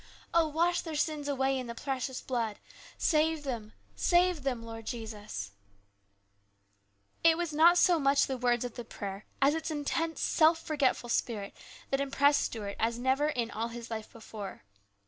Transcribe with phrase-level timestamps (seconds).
[0.33, 2.57] Oh, wash their sins away in the precious blood!
[2.97, 5.51] Save them, save them, Lord Jesus!"
[7.23, 11.09] It was not so much the words of the prayer as its intense self forgetful
[11.09, 11.55] spirit
[11.91, 14.63] that impressed Stuart as never in all his life before.